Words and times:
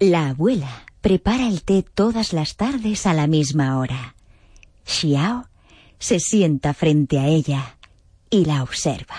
La 0.00 0.28
abuela 0.28 0.86
prepara 1.00 1.48
el 1.48 1.64
té 1.66 1.82
todas 1.82 2.32
las 2.32 2.54
tardes 2.54 3.04
a 3.04 3.14
la 3.14 3.26
misma 3.26 3.80
hora. 3.80 4.14
Xiao 4.86 5.48
se 5.98 6.20
sienta 6.20 6.72
frente 6.72 7.18
a 7.18 7.26
ella 7.26 7.74
y 8.30 8.44
la 8.44 8.62
observa. 8.62 9.17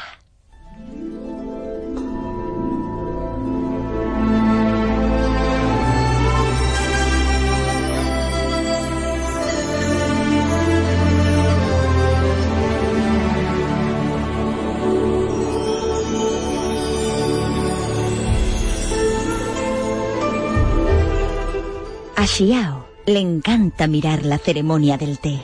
Xiao 22.39 22.87
le 23.05 23.19
encanta 23.19 23.85
mirar 23.85 24.23
la 24.23 24.37
ceremonia 24.37 24.95
del 24.97 25.19
té. 25.19 25.41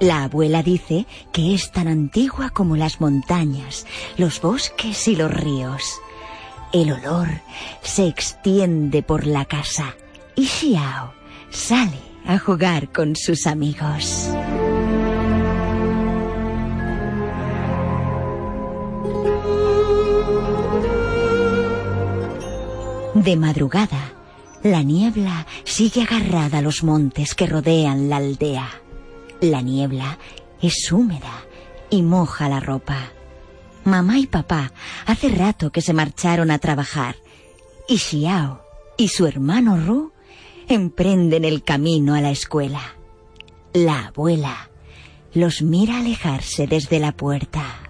La 0.00 0.22
abuela 0.24 0.62
dice 0.62 1.04
que 1.30 1.52
es 1.52 1.70
tan 1.72 1.88
antigua 1.88 2.48
como 2.48 2.74
las 2.74 3.02
montañas, 3.02 3.84
los 4.16 4.40
bosques 4.40 5.08
y 5.08 5.16
los 5.16 5.30
ríos. 5.30 6.00
El 6.72 6.90
olor 6.90 7.28
se 7.82 8.06
extiende 8.06 9.02
por 9.02 9.26
la 9.26 9.44
casa 9.44 9.94
y 10.34 10.46
Xiao 10.46 11.12
sale 11.50 12.00
a 12.24 12.38
jugar 12.38 12.90
con 12.92 13.14
sus 13.14 13.46
amigos. 13.46 14.30
De 23.12 23.36
madrugada, 23.36 24.21
la 24.62 24.82
niebla 24.82 25.46
sigue 25.64 26.02
agarrada 26.02 26.58
a 26.58 26.62
los 26.62 26.84
montes 26.84 27.34
que 27.34 27.46
rodean 27.46 28.08
la 28.08 28.16
aldea. 28.16 28.68
La 29.40 29.60
niebla 29.60 30.18
es 30.60 30.92
húmeda 30.92 31.44
y 31.90 32.02
moja 32.02 32.48
la 32.48 32.60
ropa. 32.60 33.12
Mamá 33.84 34.18
y 34.18 34.26
papá 34.26 34.72
hace 35.06 35.28
rato 35.28 35.70
que 35.70 35.82
se 35.82 35.92
marcharon 35.92 36.50
a 36.50 36.58
trabajar 36.58 37.16
y 37.88 37.98
Xiao 37.98 38.62
y 38.96 39.08
su 39.08 39.26
hermano 39.26 39.76
Ru 39.76 40.12
emprenden 40.68 41.44
el 41.44 41.64
camino 41.64 42.14
a 42.14 42.20
la 42.20 42.30
escuela. 42.30 42.94
La 43.72 44.06
abuela 44.06 44.70
los 45.34 45.62
mira 45.62 45.98
alejarse 45.98 46.66
desde 46.66 47.00
la 47.00 47.12
puerta. 47.12 47.82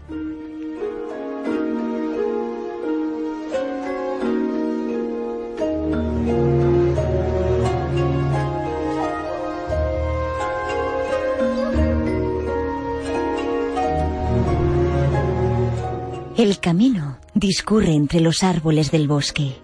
El 16.42 16.58
camino 16.58 17.18
discurre 17.34 17.92
entre 17.92 18.18
los 18.18 18.42
árboles 18.42 18.90
del 18.90 19.06
bosque. 19.06 19.62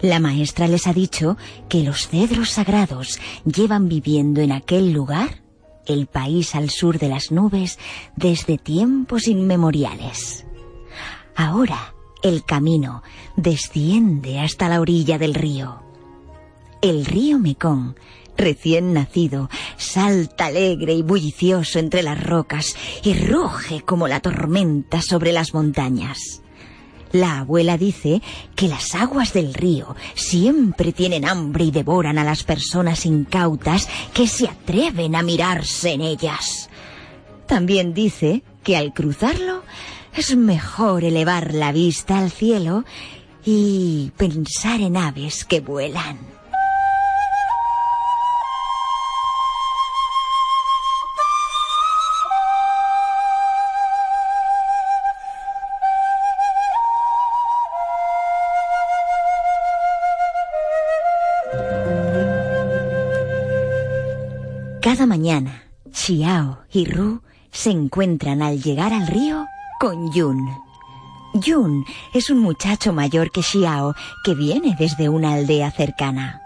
La 0.00 0.20
maestra 0.20 0.68
les 0.68 0.86
ha 0.86 0.92
dicho 0.92 1.36
que 1.68 1.82
los 1.82 2.06
cedros 2.06 2.50
sagrados 2.50 3.18
llevan 3.44 3.88
viviendo 3.88 4.40
en 4.40 4.52
aquel 4.52 4.92
lugar, 4.92 5.42
el 5.86 6.06
país 6.06 6.54
al 6.54 6.70
sur 6.70 7.00
de 7.00 7.08
las 7.08 7.32
nubes, 7.32 7.80
desde 8.14 8.58
tiempos 8.58 9.26
inmemoriales. 9.26 10.46
Ahora 11.34 11.94
el 12.22 12.44
camino 12.44 13.02
desciende 13.34 14.38
hasta 14.38 14.68
la 14.68 14.80
orilla 14.80 15.18
del 15.18 15.34
río. 15.34 15.82
El 16.80 17.06
río 17.06 17.40
Mekong 17.40 17.96
recién 18.36 18.92
nacido, 18.92 19.48
salta 19.76 20.46
alegre 20.46 20.94
y 20.94 21.02
bullicioso 21.02 21.78
entre 21.78 22.02
las 22.02 22.22
rocas 22.22 22.74
y 23.02 23.14
ruge 23.14 23.82
como 23.82 24.08
la 24.08 24.20
tormenta 24.20 25.02
sobre 25.02 25.32
las 25.32 25.54
montañas. 25.54 26.42
La 27.14 27.38
abuela 27.38 27.78
dice 27.78 28.22
que 28.56 28.66
las 28.66 28.96
aguas 28.96 29.32
del 29.32 29.54
río 29.54 29.94
siempre 30.16 30.92
tienen 30.92 31.24
hambre 31.24 31.62
y 31.64 31.70
devoran 31.70 32.18
a 32.18 32.24
las 32.24 32.42
personas 32.42 33.06
incautas 33.06 33.88
que 34.12 34.26
se 34.26 34.48
atreven 34.48 35.14
a 35.14 35.22
mirarse 35.22 35.92
en 35.92 36.00
ellas. 36.00 36.68
También 37.46 37.94
dice 37.94 38.42
que 38.64 38.76
al 38.76 38.92
cruzarlo 38.92 39.62
es 40.16 40.36
mejor 40.36 41.04
elevar 41.04 41.54
la 41.54 41.70
vista 41.70 42.18
al 42.18 42.32
cielo 42.32 42.84
y 43.44 44.10
pensar 44.16 44.80
en 44.80 44.96
aves 44.96 45.44
que 45.44 45.60
vuelan. 45.60 46.33
Mañana, 65.06 65.64
Xiao 65.92 66.60
y 66.72 66.86
Ru 66.86 67.22
se 67.50 67.70
encuentran 67.70 68.42
al 68.42 68.62
llegar 68.62 68.92
al 68.92 69.06
río 69.06 69.46
con 69.78 70.12
Yun. 70.12 70.48
Yun 71.34 71.84
es 72.14 72.30
un 72.30 72.38
muchacho 72.38 72.92
mayor 72.92 73.30
que 73.30 73.42
Xiao 73.42 73.94
que 74.24 74.34
viene 74.34 74.76
desde 74.78 75.08
una 75.08 75.34
aldea 75.34 75.70
cercana. 75.70 76.42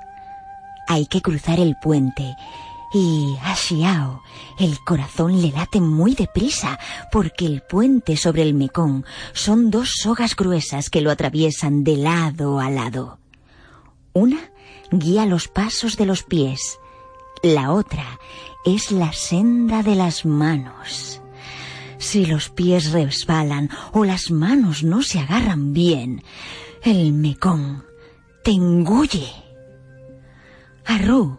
Hay 0.89 1.07
que 1.07 1.23
cruzar 1.23 1.61
el 1.61 1.77
puente 1.81 2.35
y 2.93 3.37
a 3.43 3.55
Xiao 3.55 4.23
el 4.59 4.79
corazón 4.85 5.41
le 5.41 5.53
late 5.53 5.81
muy 5.81 6.15
deprisa 6.15 6.79
porque 7.13 7.47
el 7.47 7.63
puente 7.63 8.17
sobre 8.17 8.43
el 8.43 8.55
Mekong 8.55 9.05
son 9.35 9.71
dos 9.71 9.91
sogas 10.03 10.35
gruesas 10.35 10.91
que 10.91 11.01
lo 11.01 11.11
atraviesan 11.11 11.85
de 11.85 11.97
lado 11.97 12.59
a 12.59 12.71
lado. 12.71 13.19
Una 14.15 14.51
guía 14.91 15.27
los 15.27 15.49
pasos 15.49 15.97
de 15.97 16.07
los 16.07 16.23
pies 16.23 16.79
la 17.43 17.73
otra 17.73 18.19
es 18.65 18.91
la 18.91 19.13
senda 19.13 19.83
de 19.83 19.95
las 19.95 20.25
manos. 20.25 21.21
Si 21.99 22.27
los 22.27 22.49
pies 22.49 22.93
resbalan 22.93 23.71
o 23.93 24.05
las 24.05 24.31
manos 24.31 24.83
no 24.83 25.03
se 25.03 25.19
agarran 25.19 25.73
bien, 25.73 26.23
el 26.83 27.13
mecón 27.13 27.85
te 28.45 28.53
engulle. 28.53 29.29
A 30.85 30.99
Ru, 30.99 31.39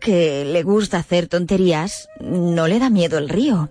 que 0.00 0.44
le 0.44 0.62
gusta 0.62 0.98
hacer 0.98 1.28
tonterías, 1.28 2.08
no 2.20 2.66
le 2.66 2.78
da 2.78 2.90
miedo 2.90 3.18
el 3.18 3.28
río 3.28 3.68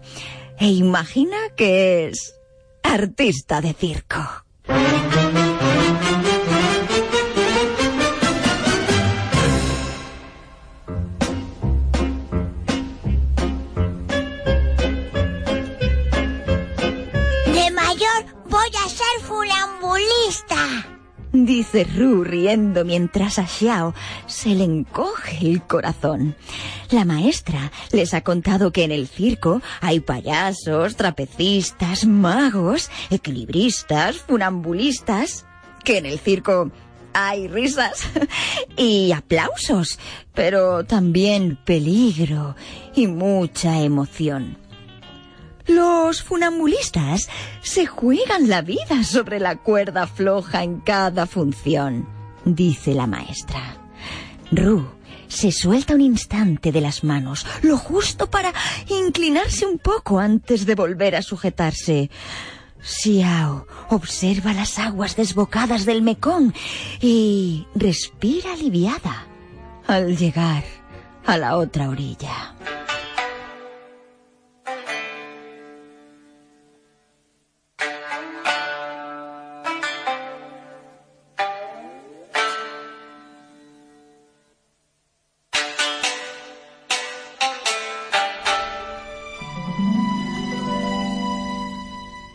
e 0.59 0.67
imagina 0.67 1.37
que 1.55 2.07
es 2.07 2.35
artista 2.83 3.61
de 3.61 3.73
circo. 3.73 4.19
Dice 21.45 21.83
Ru 21.83 22.23
riendo 22.23 22.85
mientras 22.85 23.39
a 23.39 23.47
Xiao 23.47 23.93
se 24.27 24.49
le 24.49 24.63
encoge 24.63 25.37
el 25.41 25.61
corazón. 25.63 26.35
La 26.91 27.05
maestra 27.05 27.71
les 27.91 28.13
ha 28.13 28.21
contado 28.21 28.71
que 28.71 28.83
en 28.83 28.91
el 28.91 29.07
circo 29.07 29.61
hay 29.81 29.99
payasos, 29.99 30.95
trapecistas, 30.95 32.05
magos, 32.05 32.89
equilibristas, 33.09 34.17
funambulistas, 34.17 35.45
que 35.83 35.97
en 35.97 36.05
el 36.05 36.19
circo 36.19 36.71
hay 37.13 37.47
risas 37.47 38.03
y 38.77 39.11
aplausos, 39.11 39.99
pero 40.33 40.85
también 40.85 41.57
peligro 41.65 42.55
y 42.95 43.07
mucha 43.07 43.79
emoción. 43.79 44.57
Los 45.69 46.23
funambulistas 46.23 47.29
se 47.61 47.85
juegan 47.85 48.49
la 48.49 48.63
vida 48.63 49.03
sobre 49.03 49.39
la 49.39 49.55
cuerda 49.55 50.07
floja 50.07 50.63
en 50.63 50.79
cada 50.79 51.27
función, 51.27 52.09
dice 52.43 52.95
la 52.95 53.05
maestra. 53.05 53.77
Ru 54.51 54.89
se 55.27 55.51
suelta 55.51 55.93
un 55.93 56.01
instante 56.01 56.71
de 56.71 56.81
las 56.81 57.03
manos, 57.03 57.45
lo 57.61 57.77
justo 57.77 58.31
para 58.31 58.51
inclinarse 58.89 59.67
un 59.67 59.77
poco 59.77 60.17
antes 60.17 60.65
de 60.65 60.73
volver 60.73 61.15
a 61.15 61.21
sujetarse. 61.21 62.09
Xiao 62.81 63.67
observa 63.89 64.53
las 64.53 64.79
aguas 64.79 65.15
desbocadas 65.15 65.85
del 65.85 66.01
Mekong 66.01 66.51
y 66.99 67.67
respira 67.75 68.53
aliviada 68.53 69.27
al 69.85 70.17
llegar 70.17 70.63
a 71.27 71.37
la 71.37 71.57
otra 71.57 71.89
orilla. 71.89 72.55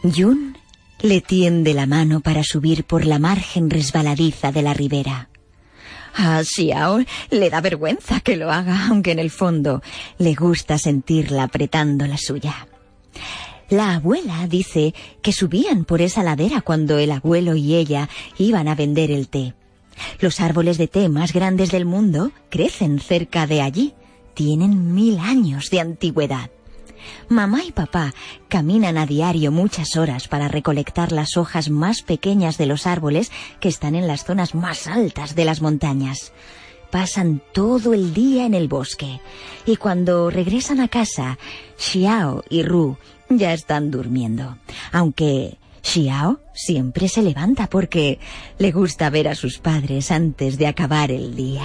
Yun 0.04 0.58
le 1.00 1.22
tiende 1.22 1.72
la 1.72 1.86
mano 1.86 2.20
para 2.20 2.44
subir 2.44 2.84
por 2.84 3.06
la 3.06 3.18
margen 3.18 3.70
resbaladiza 3.70 4.52
de 4.52 4.60
la 4.60 4.74
ribera. 4.74 5.30
A 6.14 6.44
Xiao 6.44 6.98
le 7.30 7.48
da 7.48 7.62
vergüenza 7.62 8.20
que 8.20 8.36
lo 8.36 8.52
haga, 8.52 8.88
aunque 8.88 9.12
en 9.12 9.18
el 9.18 9.30
fondo 9.30 9.82
le 10.18 10.34
gusta 10.34 10.76
sentirla 10.76 11.44
apretando 11.44 12.06
la 12.06 12.18
suya. 12.18 12.68
La 13.70 13.94
abuela 13.94 14.46
dice 14.46 14.94
que 15.22 15.32
subían 15.32 15.86
por 15.86 16.02
esa 16.02 16.22
ladera 16.22 16.60
cuando 16.60 16.98
el 16.98 17.10
abuelo 17.10 17.56
y 17.56 17.74
ella 17.74 18.10
iban 18.36 18.68
a 18.68 18.74
vender 18.74 19.10
el 19.10 19.28
té. 19.28 19.54
Los 20.20 20.38
árboles 20.38 20.76
de 20.76 20.86
té 20.86 21.08
más 21.08 21.32
grandes 21.32 21.70
del 21.70 21.86
mundo 21.86 22.30
crecen 22.50 23.00
cerca 23.00 23.46
de 23.46 23.62
allí. 23.62 23.94
Tienen 24.34 24.94
mil 24.94 25.18
años 25.18 25.70
de 25.70 25.80
antigüedad. 25.80 26.50
Mamá 27.28 27.64
y 27.64 27.72
papá 27.72 28.14
caminan 28.48 28.98
a 28.98 29.06
diario 29.06 29.52
muchas 29.52 29.96
horas 29.96 30.28
para 30.28 30.48
recolectar 30.48 31.12
las 31.12 31.36
hojas 31.36 31.70
más 31.70 32.02
pequeñas 32.02 32.58
de 32.58 32.66
los 32.66 32.86
árboles 32.86 33.30
que 33.60 33.68
están 33.68 33.94
en 33.94 34.06
las 34.06 34.24
zonas 34.24 34.54
más 34.54 34.86
altas 34.86 35.34
de 35.34 35.44
las 35.44 35.60
montañas. 35.60 36.32
Pasan 36.90 37.42
todo 37.52 37.92
el 37.92 38.14
día 38.14 38.46
en 38.46 38.54
el 38.54 38.68
bosque 38.68 39.20
y 39.66 39.76
cuando 39.76 40.30
regresan 40.30 40.80
a 40.80 40.88
casa, 40.88 41.38
Xiao 41.76 42.44
y 42.48 42.62
Ru 42.62 42.96
ya 43.28 43.52
están 43.52 43.90
durmiendo. 43.90 44.58
Aunque 44.92 45.58
Xiao 45.82 46.40
siempre 46.54 47.08
se 47.08 47.22
levanta 47.22 47.68
porque 47.68 48.18
le 48.58 48.72
gusta 48.72 49.10
ver 49.10 49.28
a 49.28 49.34
sus 49.34 49.58
padres 49.58 50.10
antes 50.10 50.56
de 50.56 50.66
acabar 50.66 51.10
el 51.10 51.34
día. 51.34 51.64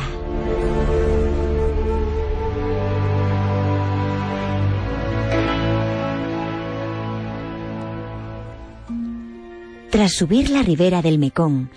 Tras 9.90 10.14
subir 10.14 10.52
la 10.52 10.62
ribera 10.62 11.02
del 11.02 11.18
Mekong, 11.18 11.70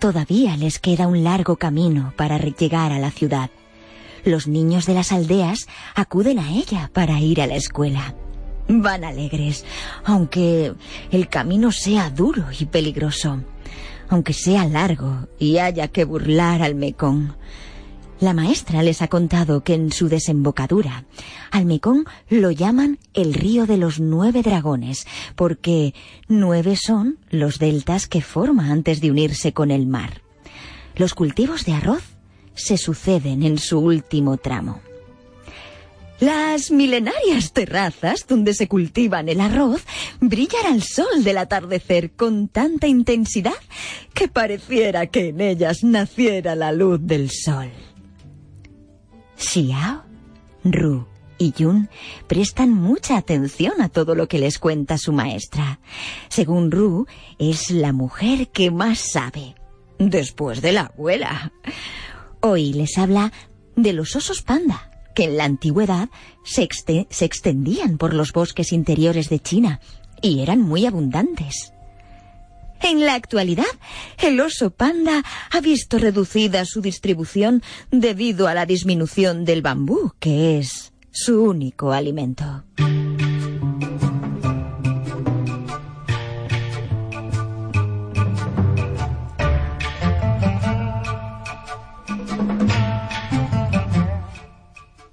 todavía 0.00 0.56
les 0.56 0.80
queda 0.80 1.06
un 1.06 1.22
largo 1.22 1.54
camino 1.54 2.12
para 2.16 2.36
llegar 2.36 2.90
a 2.90 2.98
la 2.98 3.12
ciudad. 3.12 3.50
Los 4.24 4.48
niños 4.48 4.86
de 4.86 4.94
las 4.94 5.12
aldeas 5.12 5.68
acuden 5.94 6.40
a 6.40 6.50
ella 6.50 6.90
para 6.92 7.20
ir 7.20 7.40
a 7.40 7.46
la 7.46 7.54
escuela. 7.54 8.16
Van 8.66 9.04
alegres, 9.04 9.64
aunque 10.04 10.74
el 11.12 11.28
camino 11.28 11.70
sea 11.70 12.10
duro 12.10 12.46
y 12.58 12.66
peligroso, 12.66 13.40
aunque 14.08 14.32
sea 14.32 14.66
largo 14.66 15.28
y 15.38 15.58
haya 15.58 15.86
que 15.88 16.04
burlar 16.04 16.62
al 16.62 16.74
Mekong. 16.74 17.34
La 18.20 18.34
maestra 18.34 18.82
les 18.82 19.00
ha 19.00 19.08
contado 19.08 19.64
que 19.64 19.72
en 19.72 19.92
su 19.92 20.10
desembocadura 20.10 21.04
al 21.50 21.64
Mekong 21.64 22.04
lo 22.28 22.50
llaman 22.50 22.98
el 23.14 23.32
río 23.32 23.64
de 23.64 23.78
los 23.78 23.98
nueve 23.98 24.42
dragones, 24.42 25.06
porque 25.36 25.94
nueve 26.28 26.76
son 26.76 27.18
los 27.30 27.58
deltas 27.58 28.06
que 28.06 28.20
forma 28.20 28.70
antes 28.70 29.00
de 29.00 29.10
unirse 29.10 29.54
con 29.54 29.70
el 29.70 29.86
mar. 29.86 30.20
Los 30.96 31.14
cultivos 31.14 31.64
de 31.64 31.72
arroz 31.72 32.02
se 32.54 32.76
suceden 32.76 33.42
en 33.42 33.56
su 33.56 33.78
último 33.78 34.36
tramo. 34.36 34.82
Las 36.20 36.70
milenarias 36.70 37.54
terrazas 37.54 38.26
donde 38.26 38.52
se 38.52 38.68
cultivan 38.68 39.30
el 39.30 39.40
arroz 39.40 39.82
brillan 40.20 40.66
al 40.66 40.82
sol 40.82 41.24
del 41.24 41.38
atardecer 41.38 42.10
con 42.10 42.48
tanta 42.48 42.86
intensidad 42.86 43.54
que 44.12 44.28
pareciera 44.28 45.06
que 45.06 45.28
en 45.28 45.40
ellas 45.40 45.82
naciera 45.82 46.54
la 46.54 46.72
luz 46.72 47.00
del 47.02 47.30
sol. 47.30 47.70
Xiao, 49.40 50.04
Ru 50.64 51.06
y 51.38 51.52
Yun 51.52 51.88
prestan 52.26 52.74
mucha 52.74 53.16
atención 53.16 53.80
a 53.80 53.88
todo 53.88 54.14
lo 54.14 54.28
que 54.28 54.38
les 54.38 54.58
cuenta 54.58 54.98
su 54.98 55.12
maestra. 55.12 55.80
Según 56.28 56.70
Ru, 56.70 57.06
es 57.38 57.70
la 57.70 57.92
mujer 57.92 58.48
que 58.48 58.70
más 58.70 58.98
sabe, 58.98 59.54
después 59.98 60.60
de 60.60 60.72
la 60.72 60.82
abuela. 60.82 61.52
Hoy 62.40 62.74
les 62.74 62.98
habla 62.98 63.32
de 63.76 63.94
los 63.94 64.14
osos 64.14 64.42
panda, 64.42 64.90
que 65.14 65.24
en 65.24 65.38
la 65.38 65.44
antigüedad 65.44 66.10
se, 66.44 66.68
se 67.08 67.24
extendían 67.24 67.96
por 67.96 68.12
los 68.12 68.32
bosques 68.32 68.72
interiores 68.72 69.30
de 69.30 69.40
China 69.40 69.80
y 70.20 70.42
eran 70.42 70.60
muy 70.60 70.84
abundantes. 70.84 71.72
En 72.82 73.04
la 73.04 73.14
actualidad, 73.14 73.64
el 74.18 74.40
oso 74.40 74.70
panda 74.70 75.22
ha 75.50 75.60
visto 75.60 75.98
reducida 75.98 76.64
su 76.64 76.80
distribución 76.80 77.62
debido 77.90 78.48
a 78.48 78.54
la 78.54 78.66
disminución 78.66 79.44
del 79.44 79.62
bambú, 79.62 80.12
que 80.18 80.58
es 80.58 80.92
su 81.10 81.42
único 81.42 81.92
alimento. 81.92 82.64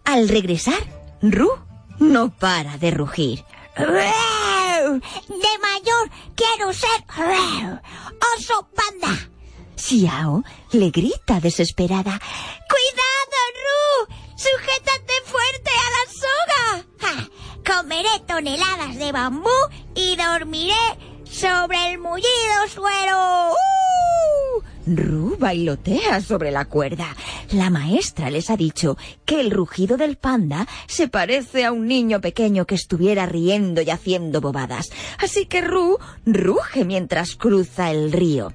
Al 0.06 0.30
regresar, 0.30 0.82
Ru 1.22 1.50
no 2.00 2.30
para 2.30 2.78
de 2.78 2.92
rugir. 2.92 3.44
De 3.78 5.67
quiero 6.38 6.72
ser 6.72 7.00
oso 8.36 8.70
panda. 8.78 9.14
Xiao 9.76 10.44
le 10.72 10.90
grita 10.90 11.40
desesperada. 11.40 12.20
¡Cuidado, 12.74 13.40
Ru! 13.64 14.16
¡Sujétate 14.46 15.14
fuerte 15.26 15.72
a 15.86 15.88
la 15.96 16.04
soga! 16.24 16.66
Comeré 17.66 18.20
toneladas 18.26 18.96
de 18.98 19.12
bambú 19.12 19.60
y 19.94 20.16
dormiré 20.16 20.86
sobre 21.26 21.92
el 21.92 22.00
mullido 22.00 22.58
suelo. 22.74 23.52
¡Uh! 23.52 24.62
Ru 24.86 25.38
bailotea 25.38 26.22
sobre 26.22 26.52
la 26.52 26.66
cuerda. 26.66 27.16
La 27.52 27.70
maestra 27.70 28.30
les 28.30 28.50
ha 28.50 28.58
dicho 28.58 28.98
que 29.26 29.40
el 29.40 29.52
rugido 29.52 29.96
del 29.96 30.18
panda 30.18 30.68
se 30.88 31.08
parece 31.08 31.66
a 31.66 31.72
un 31.72 31.88
niño 31.88 32.20
pequeño 32.20 32.66
que 32.66 32.76
estuviera 32.76 33.26
riendo 33.26 33.82
y 33.82 33.90
haciendo 33.90 34.42
bobadas. 34.42 34.90
Así 35.20 35.46
que 35.46 35.62
Ru 35.62 35.98
ruge 36.26 36.84
mientras 36.84 37.36
cruza 37.36 37.92
el 37.92 38.12
río. 38.12 38.52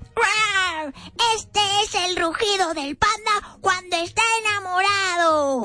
Este 1.37 1.61
es 1.85 1.95
el 1.95 2.17
rugido 2.17 2.75
del 2.75 2.97
panda 2.97 3.57
cuando 3.61 3.97
está 3.97 4.23
enamorado. 4.41 5.65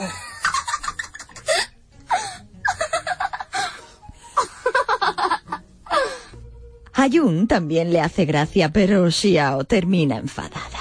A 6.93 7.07
Yun 7.07 7.47
también 7.47 7.91
le 7.91 8.01
hace 8.01 8.25
gracia, 8.25 8.71
pero 8.71 9.11
Xiao 9.11 9.65
termina 9.65 10.17
enfadada. 10.17 10.76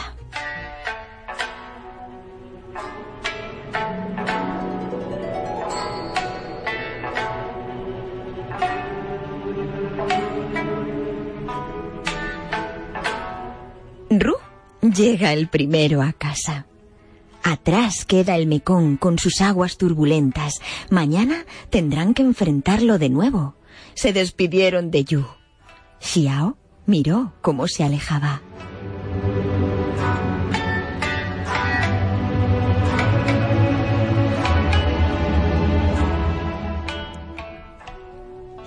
Llega 14.96 15.32
el 15.32 15.48
primero 15.48 16.02
a 16.02 16.12
casa. 16.12 16.66
Atrás 17.42 18.04
queda 18.04 18.34
el 18.36 18.46
Mekong 18.46 18.96
con 18.96 19.18
sus 19.18 19.40
aguas 19.40 19.76
turbulentas. 19.76 20.60
Mañana 20.90 21.44
tendrán 21.70 22.14
que 22.14 22.22
enfrentarlo 22.22 22.98
de 22.98 23.10
nuevo. 23.10 23.54
Se 23.94 24.12
despidieron 24.12 24.90
de 24.90 25.04
Yu. 25.04 25.26
Xiao 26.00 26.56
miró 26.86 27.34
cómo 27.42 27.68
se 27.68 27.84
alejaba. 27.84 28.42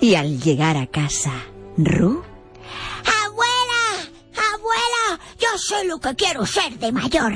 Y 0.00 0.14
al 0.14 0.40
llegar 0.40 0.76
a 0.76 0.86
casa, 0.86 1.32
Ru... 1.76 2.29
Sé 5.70 5.84
lo 5.84 6.00
que 6.00 6.16
quiero 6.16 6.44
ser 6.46 6.80
de 6.80 6.90
mayor. 6.90 7.32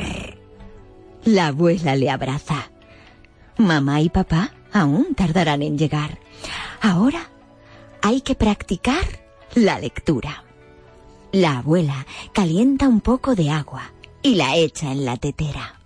La 1.25 1.47
abuela 1.47 1.95
le 1.95 2.11
abraza. 2.11 2.69
Mamá 3.59 4.01
y 4.01 4.09
papá 4.09 4.53
aún 4.73 5.15
tardarán 5.15 5.63
en 5.63 5.79
llegar. 5.79 6.19
Ahora 6.81 7.31
hay 8.03 8.23
que 8.23 8.35
practicar 8.35 9.05
la 9.55 9.79
lectura. 9.79 10.43
La 11.31 11.59
abuela 11.59 12.07
calienta 12.33 12.89
un 12.89 13.01
poco 13.01 13.37
de 13.37 13.51
agua 13.51 13.93
y 14.21 14.35
la 14.35 14.57
echa 14.57 14.91
en 14.91 15.05
la 15.05 15.17
tetera. 15.17 15.77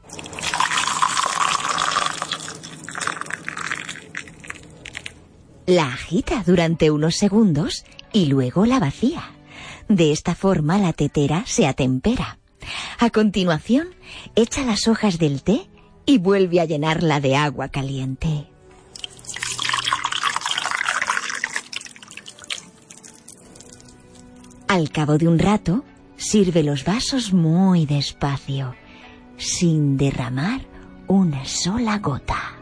La 5.67 5.88
agita 5.88 6.43
durante 6.47 6.90
unos 6.90 7.14
segundos 7.14 7.85
y 8.11 8.25
luego 8.25 8.64
la 8.64 8.81
vacía. 8.81 9.33
De 9.88 10.12
esta 10.12 10.35
forma 10.35 10.78
la 10.78 10.95
tetera 10.95 11.45
se 11.47 11.67
atempera. 11.67 12.38
A 12.99 13.11
continuación, 13.11 13.89
echa 14.35 14.65
las 14.65 14.89
hojas 14.89 15.19
del 15.19 15.43
té 15.43 15.69
y 16.07 16.19
vuelve 16.19 16.61
a 16.61 16.65
llenarla 16.65 17.21
de 17.21 17.37
agua 17.37 17.69
caliente. 17.69 18.47
Al 24.69 24.91
cabo 24.91 25.17
de 25.17 25.27
un 25.29 25.39
rato, 25.39 25.85
sirve 26.17 26.63
los 26.63 26.85
vasos 26.85 27.33
muy 27.33 27.87
despacio, 27.87 28.75
sin 29.39 29.97
derramar 29.97 30.61
una 31.07 31.45
sola 31.47 31.99
gota. 31.99 32.58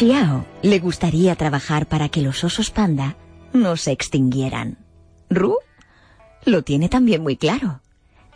Xiao 0.00 0.46
le 0.62 0.78
gustaría 0.78 1.36
trabajar 1.36 1.84
para 1.84 2.08
que 2.08 2.22
los 2.22 2.42
osos 2.42 2.70
panda 2.70 3.18
no 3.52 3.76
se 3.76 3.92
extinguieran. 3.92 4.78
Ru 5.28 5.58
lo 6.46 6.62
tiene 6.62 6.88
también 6.88 7.22
muy 7.22 7.36
claro. 7.36 7.82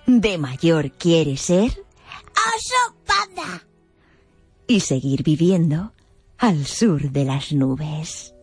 De 0.06 0.36
mayor 0.36 0.90
quiere 0.90 1.38
ser 1.38 1.70
¡Oso 1.70 2.94
panda! 3.06 3.62
y 4.66 4.80
seguir 4.80 5.22
viviendo 5.22 5.94
al 6.36 6.66
sur 6.66 7.10
de 7.10 7.24
las 7.24 7.50
nubes. 7.52 8.34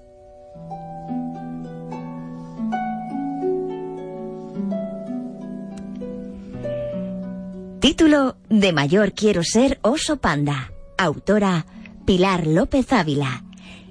Título 7.81 8.37
De 8.49 8.73
mayor 8.73 9.13
quiero 9.13 9.43
ser 9.43 9.77
oso 9.83 10.17
panda. 10.17 10.71
Autora 10.97 11.67
Pilar 12.05 12.47
López 12.47 12.91
Ávila. 12.93 13.43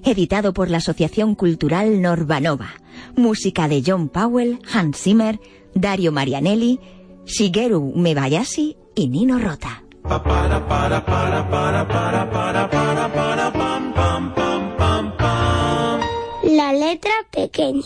Editado 0.05 0.53
por 0.53 0.71
la 0.71 0.79
Asociación 0.79 1.35
Cultural 1.35 2.01
Norbanova. 2.01 2.71
Música 3.17 3.69
de 3.69 3.83
John 3.87 4.09
Powell, 4.09 4.59
Hans 4.73 4.97
Zimmer, 4.99 5.41
Dario 5.75 6.11
Marianelli, 6.11 6.81
Shigeru 7.27 7.93
Mebayashi 7.95 8.77
y 8.95 9.09
Nino 9.09 9.39
Rota. 9.39 9.85
La 16.45 16.73
letra 16.73 17.13
pequeña. 17.31 17.83